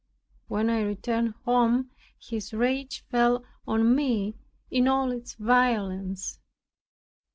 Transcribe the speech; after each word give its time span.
When 0.47 0.71
I 0.71 0.81
returned 0.81 1.35
home 1.45 1.91
his 2.19 2.53
rage 2.55 3.01
fell 3.11 3.43
on 3.67 3.93
me 3.95 4.33
in 4.71 4.87
all 4.87 5.11
its 5.11 5.35
violence. 5.35 6.39